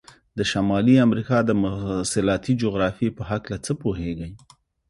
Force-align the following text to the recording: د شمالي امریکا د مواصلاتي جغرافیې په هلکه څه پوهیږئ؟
د 0.37 0.39
شمالي 0.51 0.95
امریکا 1.07 1.37
د 1.45 1.51
مواصلاتي 1.61 2.53
جغرافیې 2.63 3.09
په 3.17 3.23
هلکه 3.29 3.53
څه 3.65 3.71
پوهیږئ؟ 3.81 4.31